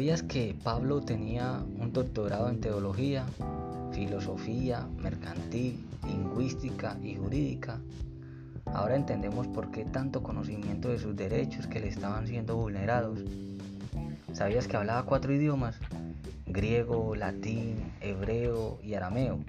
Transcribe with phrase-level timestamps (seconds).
[0.00, 3.26] ¿Sabías que Pablo tenía un doctorado en teología,
[3.92, 7.78] filosofía, mercantil, lingüística y jurídica?
[8.64, 13.20] Ahora entendemos por qué tanto conocimiento de sus derechos que le estaban siendo vulnerados.
[14.32, 15.78] ¿Sabías que hablaba cuatro idiomas?
[16.46, 19.40] Griego, latín, hebreo y arameo.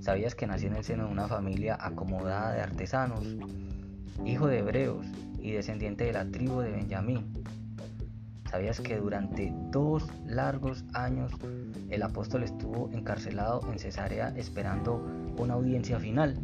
[0.00, 3.36] ¿Sabías que nació en el seno de una familia acomodada de artesanos,
[4.24, 5.06] hijo de hebreos
[5.38, 7.44] y descendiente de la tribu de Benjamín?
[8.50, 11.30] ¿Sabías que durante dos largos años
[11.90, 16.38] el apóstol estuvo encarcelado en Cesarea esperando una audiencia final?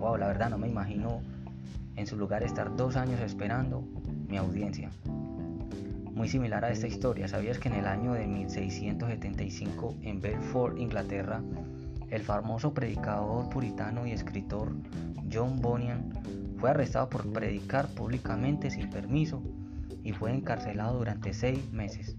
[0.00, 1.20] Wow, la verdad no me imagino
[1.94, 3.84] en su lugar estar dos años esperando
[4.26, 4.90] mi audiencia.
[6.12, 11.40] Muy similar a esta historia, ¿sabías que en el año de 1675 en Belfort, Inglaterra,
[12.10, 14.72] el famoso predicador puritano y escritor
[15.32, 16.10] John Bunyan
[16.58, 19.40] fue arrestado por predicar públicamente sin permiso
[20.02, 22.16] y fue encarcelado durante seis meses.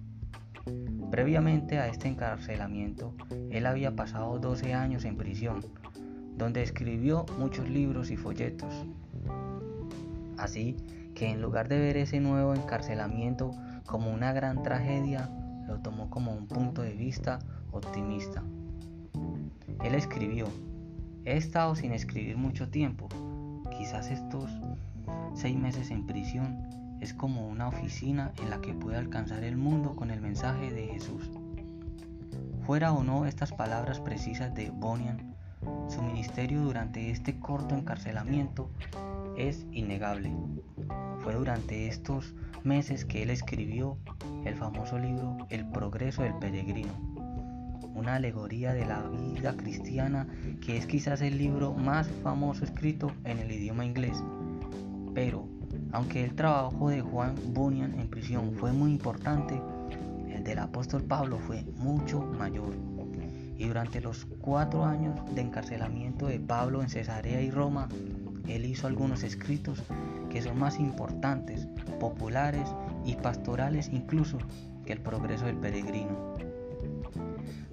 [1.09, 3.13] Previamente a este encarcelamiento,
[3.49, 5.59] él había pasado 12 años en prisión,
[6.37, 8.85] donde escribió muchos libros y folletos.
[10.37, 10.77] Así
[11.15, 13.51] que en lugar de ver ese nuevo encarcelamiento
[13.85, 15.29] como una gran tragedia,
[15.67, 17.39] lo tomó como un punto de vista
[17.71, 18.43] optimista.
[19.83, 20.47] Él escribió,
[21.25, 23.09] he estado sin escribir mucho tiempo,
[23.77, 24.49] quizás estos
[25.33, 29.95] seis meses en prisión es como una oficina en la que puede alcanzar el mundo
[29.95, 31.29] con el mensaje de Jesús.
[32.65, 35.35] Fuera o no estas palabras precisas de Bonian,
[35.89, 38.69] su ministerio durante este corto encarcelamiento
[39.35, 40.31] es innegable.
[41.19, 43.97] Fue durante estos meses que él escribió
[44.45, 46.93] el famoso libro El progreso del peregrino,
[47.95, 50.27] una alegoría de la vida cristiana
[50.65, 54.23] que es quizás el libro más famoso escrito en el idioma inglés.
[55.13, 55.47] Pero
[55.93, 59.61] aunque el trabajo de Juan Bunyan en prisión fue muy importante,
[60.29, 62.73] el del apóstol Pablo fue mucho mayor.
[63.57, 67.89] Y durante los cuatro años de encarcelamiento de Pablo en Cesarea y Roma,
[68.47, 69.83] él hizo algunos escritos
[70.29, 71.67] que son más importantes,
[71.99, 72.67] populares
[73.05, 74.39] y pastorales incluso
[74.85, 76.35] que el progreso del peregrino.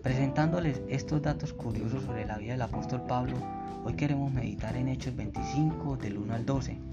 [0.03, 3.37] Presentándoles estos datos curiosos sobre la vida del apóstol Pablo,
[3.85, 6.88] hoy queremos meditar en Hechos 25 del 1 al 12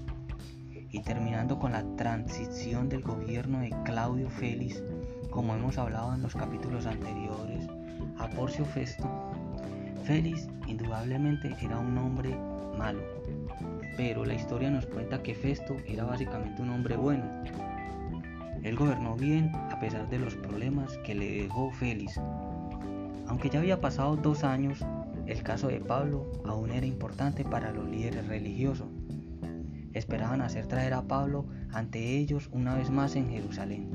[0.96, 4.82] y terminando con la transición del gobierno de Claudio Félix,
[5.28, 7.68] como hemos hablado en los capítulos anteriores,
[8.16, 9.06] a Porcio Festo,
[10.04, 12.34] Félix indudablemente era un hombre
[12.78, 13.02] malo,
[13.98, 17.24] pero la historia nos cuenta que Festo era básicamente un hombre bueno.
[18.62, 22.18] Él gobernó bien a pesar de los problemas que le dejó Félix.
[23.26, 24.82] Aunque ya había pasado dos años,
[25.26, 28.88] el caso de Pablo aún era importante para los líderes religiosos
[29.98, 33.88] esperaban hacer traer a Pablo ante ellos una vez más en Jerusalén.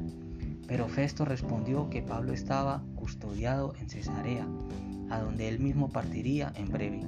[0.67, 4.47] Pero Festo respondió que Pablo estaba custodiado en Cesarea,
[5.09, 7.01] a donde él mismo partiría en breve.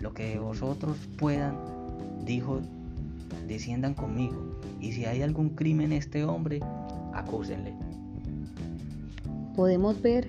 [0.00, 1.56] Lo que vosotros puedan,
[2.24, 2.60] dijo,
[3.46, 6.60] desciendan conmigo, y si hay algún crimen en este hombre,
[7.12, 7.74] acúsenle.
[9.54, 10.28] Podemos ver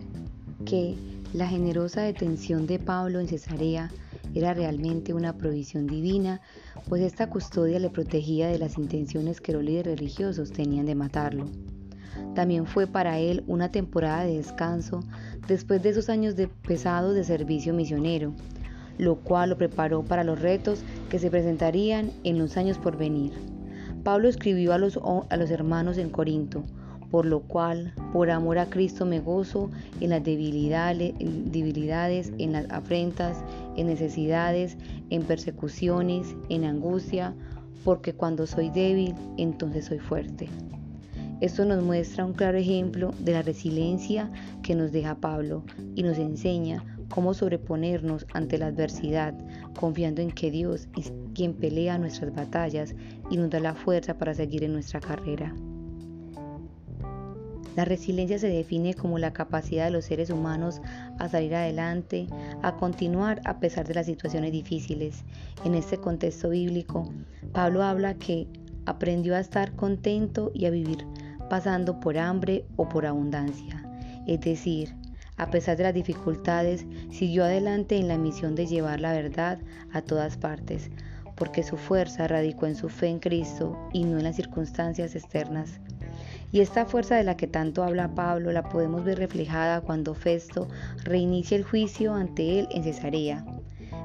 [0.66, 0.96] que
[1.34, 3.90] la generosa detención de Pablo en Cesarea
[4.34, 6.42] era realmente una provisión divina,
[6.88, 11.46] pues esta custodia le protegía de las intenciones que los líderes religiosos tenían de matarlo.
[12.36, 15.02] También fue para él una temporada de descanso
[15.48, 18.34] después de esos años de pesados de servicio misionero,
[18.98, 23.34] lo cual lo preparó para los retos que se presentarían en los años por venir.
[24.04, 26.64] Pablo escribió a los, a los hermanos en Corinto,
[27.14, 29.70] por lo cual, por amor a Cristo me gozo
[30.02, 31.14] en las debilidades,
[32.40, 33.38] en las afrentas,
[33.78, 34.80] en necesidades,
[35.12, 37.36] en persecuciones, en angustia,
[37.84, 40.50] porque cuando soy débil, entonces soy fuerte.
[41.40, 44.32] Esto nos muestra un claro ejemplo de la resiliencia
[44.64, 45.64] que nos deja Pablo
[45.94, 49.36] y nos enseña cómo sobreponernos ante la adversidad,
[49.80, 52.96] confiando en que Dios es quien pelea nuestras batallas
[53.30, 55.54] y nos da la fuerza para seguir en nuestra carrera.
[57.76, 60.82] La resiliencia se define como la capacidad de los seres humanos
[61.20, 62.28] a salir adelante,
[62.62, 65.24] a continuar a pesar de las situaciones difíciles.
[65.64, 67.12] En este contexto bíblico,
[67.52, 68.48] Pablo habla que
[68.86, 71.08] aprendió a estar contento y a vivir
[71.50, 73.84] pasando por hambre o por abundancia.
[74.28, 74.94] Es decir,
[75.38, 79.60] a pesar de las dificultades, siguió adelante en la misión de llevar la verdad
[79.92, 80.92] a todas partes,
[81.36, 85.80] porque su fuerza radicó en su fe en Cristo y no en las circunstancias externas.
[86.54, 90.68] Y esta fuerza de la que tanto habla Pablo la podemos ver reflejada cuando Festo
[91.04, 93.44] reinicia el juicio ante él en Cesarea.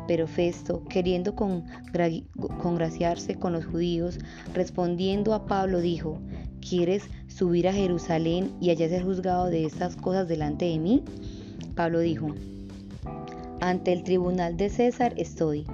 [0.06, 4.18] Pero Festo, queriendo congraciarse con los judíos,
[4.54, 6.20] respondiendo a Pablo, dijo,
[6.66, 11.04] ¿quieres subir a Jerusalén y allá ser juzgado de estas cosas delante de mí?
[11.74, 12.28] Pablo dijo,
[13.60, 15.66] ante el tribunal de César estoy,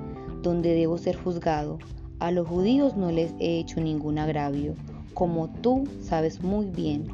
[0.43, 1.79] donde debo ser juzgado.
[2.19, 4.75] A los judíos no les he hecho ningún agravio,
[5.15, 7.07] como tú sabes muy bien,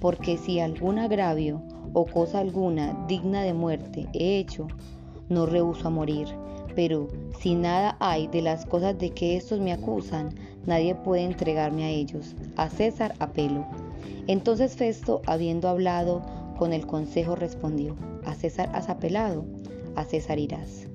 [0.00, 1.62] porque si algún agravio
[1.92, 4.68] o cosa alguna digna de muerte he hecho,
[5.28, 6.28] no rehuso a morir.
[6.74, 7.08] Pero
[7.40, 10.34] si nada hay de las cosas de que estos me acusan,
[10.64, 12.36] nadie puede entregarme a ellos.
[12.56, 13.66] A César apelo.
[14.28, 16.22] Entonces Festo, habiendo hablado
[16.56, 19.44] con el consejo, respondió, a César has apelado,
[19.96, 20.86] a César irás.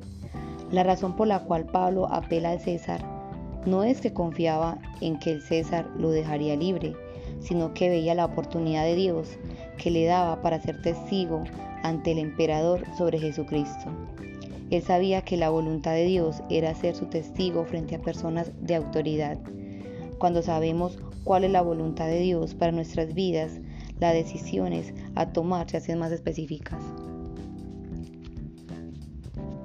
[0.72, 3.13] La razón por la cual Pablo apela al César
[3.66, 6.96] no es que confiaba en que el César lo dejaría libre,
[7.40, 9.38] sino que veía la oportunidad de Dios
[9.78, 11.44] que le daba para ser testigo
[11.84, 13.92] ante el emperador sobre Jesucristo.
[14.70, 18.76] Él sabía que la voluntad de Dios era ser su testigo frente a personas de
[18.76, 19.38] autoridad.
[20.18, 23.60] Cuando sabemos cuál es la voluntad de Dios para nuestras vidas,
[24.00, 26.82] las decisiones a tomar se hacen más específicas.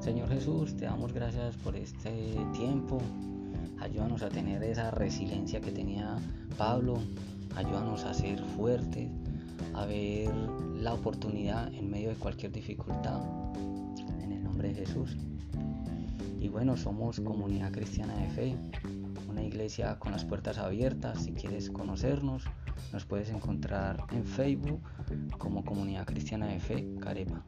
[0.00, 2.10] Señor Jesús, te damos gracias por este
[2.52, 2.98] tiempo.
[3.80, 6.16] Ayúdanos a tener esa resiliencia que tenía
[6.56, 6.98] Pablo.
[7.54, 9.08] Ayúdanos a ser fuertes,
[9.75, 10.34] a ver
[10.76, 13.20] la oportunidad en medio de cualquier dificultad.
[14.22, 15.16] En el nombre de Jesús.
[16.40, 18.56] Y bueno, somos Comunidad Cristiana de Fe,
[19.28, 21.25] una iglesia con las puertas abiertas.
[21.25, 22.44] Si quieres conocernos,
[22.92, 24.80] nos puedes encontrar en Facebook
[25.38, 27.44] como Comunidad Cristiana de Fe, Carepa.